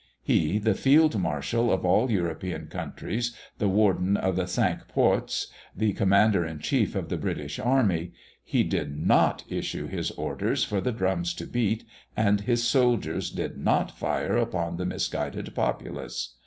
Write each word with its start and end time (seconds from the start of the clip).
He, 0.23 0.57
the 0.57 0.73
Field 0.73 1.19
Marshal 1.19 1.71
of 1.71 1.85
all 1.85 2.09
European 2.09 2.65
countries, 2.65 3.35
the 3.59 3.69
Warden 3.69 4.17
of 4.17 4.35
the 4.35 4.47
Cinque 4.47 4.87
Ports, 4.87 5.45
the 5.75 5.93
Commander 5.93 6.43
in 6.43 6.57
Chief 6.57 6.95
of 6.95 7.09
the 7.09 7.17
British 7.19 7.59
army, 7.59 8.11
he 8.43 8.63
did 8.63 8.97
not 8.97 9.43
issue 9.47 9.85
his 9.85 10.09
orders 10.09 10.63
for 10.63 10.81
the 10.81 10.91
drums 10.91 11.35
to 11.35 11.45
beat, 11.45 11.83
and 12.17 12.41
his 12.41 12.63
soldiers 12.63 13.29
did 13.29 13.59
not 13.59 13.91
fire 13.95 14.37
upon 14.37 14.77
the 14.77 14.87
misguided 14.87 15.53
populace. 15.53 16.33